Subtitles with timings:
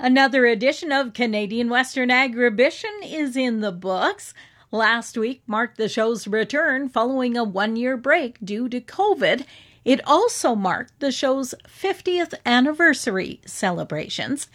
[0.00, 4.32] Another edition of Canadian Western Agribition is in the books.
[4.70, 9.44] Last week marked the show's return following a one year break due to COVID.
[9.84, 14.46] It also marked the show's 50th anniversary celebrations.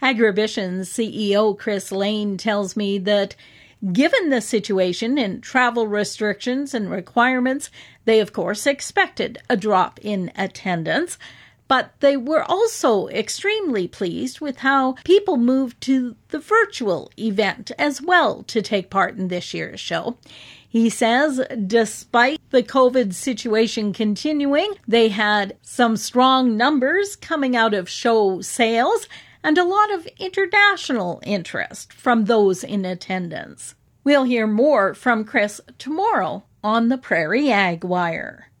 [0.00, 3.34] Agribition's CEO Chris Lane tells me that
[3.92, 7.70] given the situation and travel restrictions and requirements,
[8.04, 11.18] they of course expected a drop in attendance
[11.72, 18.02] but they were also extremely pleased with how people moved to the virtual event as
[18.02, 20.18] well to take part in this year's show.
[20.68, 27.88] He says, despite the COVID situation continuing, they had some strong numbers coming out of
[27.88, 29.08] show sales
[29.42, 33.76] and a lot of international interest from those in attendance.
[34.04, 38.51] We'll hear more from Chris tomorrow on the Prairie Ag Wire.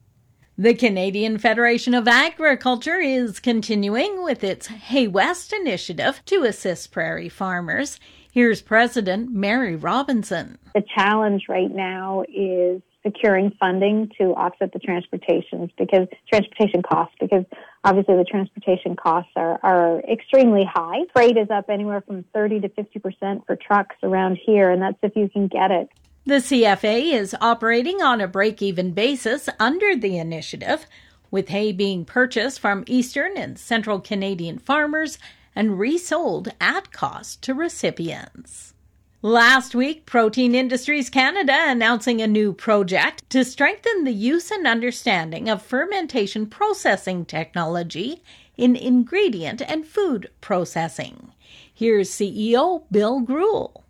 [0.58, 7.30] The Canadian Federation of Agriculture is continuing with its Hay West initiative to assist prairie
[7.30, 7.98] farmers.
[8.30, 10.58] Here's President Mary Robinson.
[10.74, 17.46] The challenge right now is securing funding to offset the transportations because transportation costs because
[17.82, 20.98] obviously the transportation costs are, are extremely high.
[21.14, 25.16] Freight is up anywhere from 30 to 50% for trucks around here and that's if
[25.16, 25.88] you can get it.
[26.24, 30.86] The CFA is operating on a break even basis under the initiative,
[31.32, 35.18] with hay being purchased from eastern and central Canadian farmers
[35.56, 38.72] and resold at cost to recipients.
[39.20, 45.48] Last week, Protein Industries Canada announcing a new project to strengthen the use and understanding
[45.48, 48.22] of fermentation processing technology
[48.56, 51.32] in ingredient and food processing.
[51.74, 53.81] Here's CEO Bill Greuel.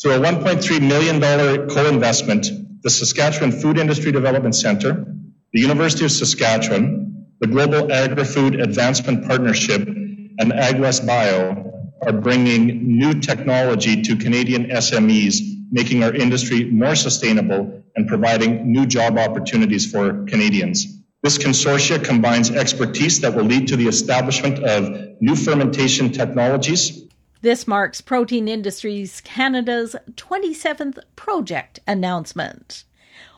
[0.00, 1.20] Through a $1.3 million
[1.68, 5.04] co-investment, the Saskatchewan Food Industry Development Center,
[5.52, 13.20] the University of Saskatchewan, the Global Agri-Food Advancement Partnership, and AgWest Bio are bringing new
[13.20, 20.24] technology to Canadian SMEs, making our industry more sustainable and providing new job opportunities for
[20.24, 20.86] Canadians.
[21.22, 27.02] This consortia combines expertise that will lead to the establishment of new fermentation technologies,
[27.42, 32.84] this marks Protein Industries Canada's 27th project announcement.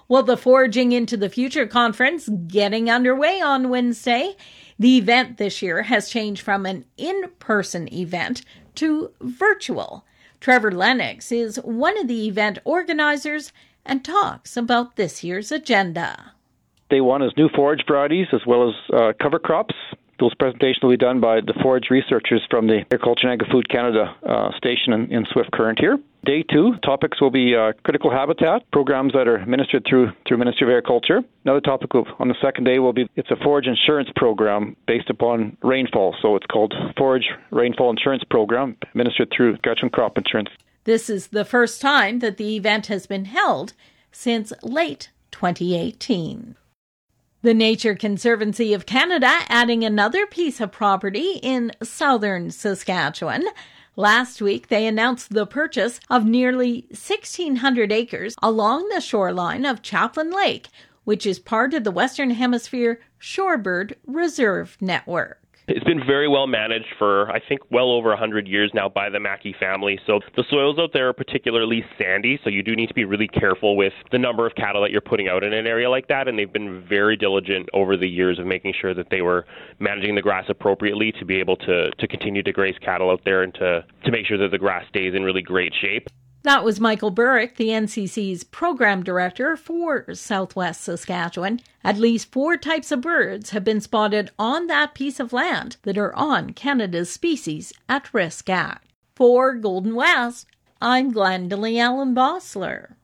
[0.09, 4.37] Well, the Foraging into the Future conference getting underway on Wednesday.
[4.79, 8.43] The event this year has changed from an in person event
[8.75, 10.05] to virtual.
[10.41, 13.53] Trevor Lennox is one of the event organizers
[13.87, 16.33] and talks about this year's agenda.
[16.91, 19.75] Day one is new forage varieties as well as uh, cover crops
[20.23, 24.15] those presentations will be done by the forage researchers from the Agriculture and Agri-Food Canada
[24.23, 25.99] uh, station in, in, Swift Current here.
[26.25, 30.69] Day two topics will be uh, critical habitat programs that are administered through through Ministry
[30.69, 31.23] of Agriculture.
[31.45, 35.57] Another topic on the second day will be it's a forage insurance program based upon
[35.63, 36.15] rainfall.
[36.23, 40.51] So it's called Forage Rainfall Insurance Program administered through Saskatchewan Crop Insurance.
[40.85, 43.73] This is the first time that the event has been held
[44.13, 46.55] since late 2018.
[47.45, 53.43] The Nature Conservancy of Canada adding another piece of property in southern Saskatchewan.
[53.97, 60.31] Last week, they announced the purchase of nearly 1,600 acres along the shoreline of Chaplin
[60.31, 60.69] Lake,
[61.03, 65.52] which is part of the Western Hemisphere Shorebird Reserve Network.
[65.69, 69.21] It's been very well managed for, I think, well over 100 years now by the
[69.21, 69.99] Mackey family.
[70.07, 73.29] So the soils out there are particularly sandy, so you do need to be really
[73.29, 76.27] careful with the number of cattle that you're putting out in an area like that.
[76.27, 79.47] And they've been very diligent over the years of making sure that they were
[79.79, 83.43] managing the grass appropriately to be able to, to continue to graze cattle out there
[83.43, 86.09] and to, to make sure that the grass stays in really great shape.
[86.45, 91.61] That was Michael Burrick, the NCC's program director for Southwest Saskatchewan.
[91.85, 95.97] At least four types of birds have been spotted on that piece of land that
[95.97, 98.89] are on Canada's Species at Risk Act.
[99.15, 100.49] For Golden West,
[100.81, 102.95] I'm Glendalee Allen Bossler.